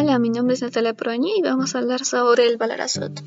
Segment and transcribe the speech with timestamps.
[0.00, 3.20] Hola, mi nombre es Natalia Proñi y vamos a hablar sobre el valor absoluto.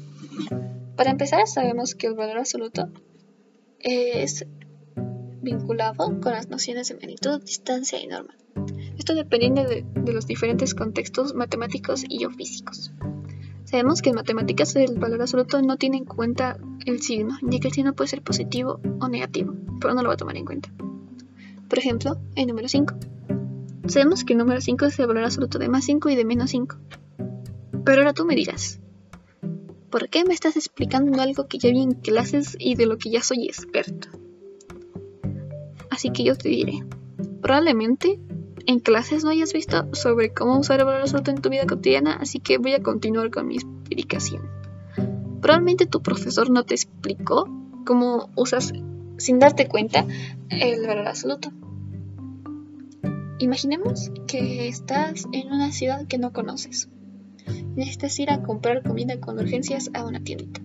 [0.95, 2.87] Para empezar, sabemos que el valor absoluto
[3.79, 4.45] es
[5.41, 8.37] vinculado con las nociones de magnitud, distancia y norma.
[8.97, 12.93] Esto dependiendo de, los diferentes contextos matemáticos y o físicos.
[13.65, 17.67] Sabemos que en matemáticas el valor absoluto no tiene en cuenta el signo, ya que
[17.67, 20.71] el signo puede ser positivo o negativo, pero no lo va a tomar en cuenta.
[21.67, 22.95] Por ejemplo, el número 5.
[23.91, 26.51] Sabemos que el número 5 es el valor absoluto de más 5 y de menos
[26.51, 26.77] 5.
[27.83, 28.79] Pero ahora tú me dirás,
[29.89, 33.09] ¿por qué me estás explicando algo que ya vi en clases y de lo que
[33.09, 34.07] ya soy experto?
[35.89, 36.85] Así que yo te diré,
[37.41, 38.17] probablemente
[38.65, 42.13] en clases no hayas visto sobre cómo usar el valor absoluto en tu vida cotidiana,
[42.13, 44.49] así que voy a continuar con mi explicación.
[45.41, 47.49] Probablemente tu profesor no te explicó
[47.85, 48.71] cómo usas
[49.17, 50.05] sin darte cuenta
[50.49, 51.51] el valor absoluto.
[53.41, 56.89] Imaginemos que estás en una ciudad que no conoces.
[57.75, 60.61] Necesitas ir a comprar comida con urgencias a una tiendita.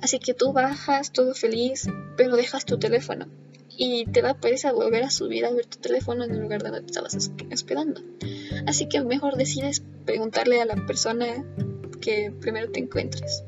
[0.00, 1.86] Así que tú bajas todo feliz,
[2.16, 3.26] pero dejas tu teléfono.
[3.68, 6.78] Y te da pereza volver a subir a ver tu teléfono en el lugar donde
[6.78, 8.00] estabas esperando.
[8.66, 11.44] Así que mejor decides preguntarle a la persona
[12.00, 13.44] que primero te encuentres.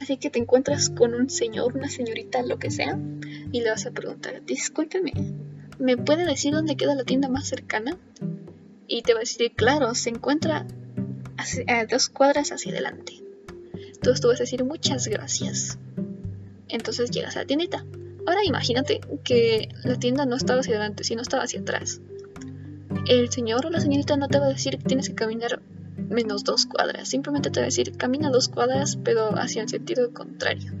[0.00, 2.98] Así que te encuentras con un señor, una señorita, lo que sea,
[3.52, 5.12] y le vas a preguntar, discúlpeme,
[5.78, 7.96] ¿me puede decir dónde queda la tienda más cercana?
[8.86, 10.66] Y te va a decir, claro, se encuentra
[11.68, 13.22] a dos cuadras hacia adelante.
[13.74, 15.78] Entonces tú vas a decir, muchas gracias.
[16.68, 17.84] Entonces llegas a la tiendita.
[18.26, 22.00] Ahora imagínate que la tienda no estaba hacia adelante, sino estaba hacia atrás.
[23.08, 25.60] El señor o la señorita no te va a decir que tienes que caminar
[25.96, 27.08] menos dos cuadras.
[27.08, 30.72] Simplemente te va a decir, camina dos cuadras, pero hacia el sentido contrario.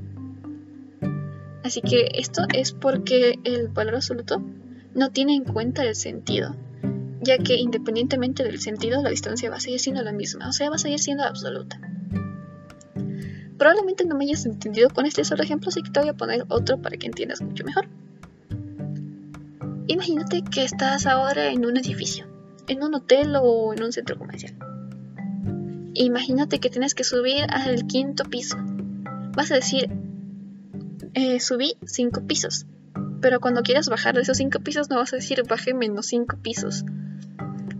[1.62, 4.42] Así que esto es porque el valor absoluto
[4.94, 6.54] no tiene en cuenta el sentido,
[7.20, 10.70] ya que independientemente del sentido la distancia va a seguir siendo la misma, o sea,
[10.70, 11.80] va a seguir siendo absoluta.
[13.58, 16.44] Probablemente no me hayas entendido con este solo ejemplo, así que te voy a poner
[16.48, 17.88] otro para que entiendas mucho mejor.
[19.86, 22.26] Imagínate que estás ahora en un edificio,
[22.68, 24.54] en un hotel o en un centro comercial.
[25.94, 28.56] Imagínate que tienes que subir al quinto piso.
[29.36, 29.88] Vas a decir,
[31.14, 32.66] eh, subí cinco pisos.
[33.24, 36.40] Pero cuando quieras bajar de esos 5 pisos no vas a decir bajé menos 5
[36.42, 36.84] pisos.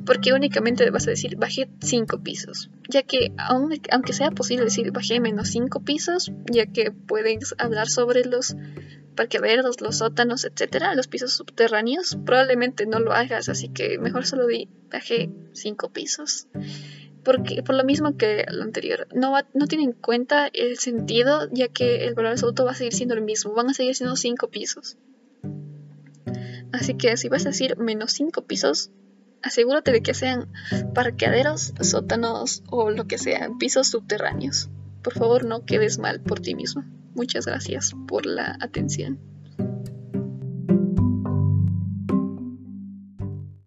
[0.06, 2.70] Porque únicamente vas a decir bajé 5 pisos.
[2.88, 8.24] Ya que aunque sea posible decir bajé menos 5 pisos, ya que puedes hablar sobre
[8.24, 8.56] los
[9.16, 14.46] parqueaderos, los sótanos, etcétera, los pisos subterráneos, probablemente no lo hagas, así que mejor solo
[14.46, 16.46] di bajé 5 pisos.
[17.22, 21.68] Porque, por lo mismo que lo anterior, no, no tiene en cuenta el sentido, ya
[21.68, 24.48] que el valor absoluto va a seguir siendo el mismo, van a seguir siendo 5
[24.48, 24.96] pisos.
[26.74, 28.90] Así que si vas a decir menos 5 pisos,
[29.42, 30.50] asegúrate de que sean
[30.92, 34.70] parqueaderos, sótanos o lo que sea, pisos subterráneos.
[35.00, 36.82] Por favor, no quedes mal por ti mismo.
[37.14, 39.20] Muchas gracias por la atención.